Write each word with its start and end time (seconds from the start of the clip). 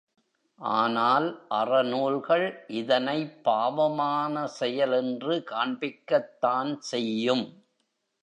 ஆனால் 0.59 1.27
அறநூல்கள் 1.49 2.45
இதனைப் 2.67 3.43
பாவமான 3.43 4.47
செயல் 4.47 4.91
என்று 4.91 5.43
காண்பிக்கத்தான் 5.51 6.77
செய்யும். 6.79 7.45